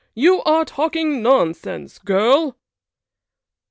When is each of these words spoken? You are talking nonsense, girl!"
You 0.15 0.41
are 0.45 0.65
talking 0.65 1.21
nonsense, 1.21 1.99
girl!" 1.99 2.57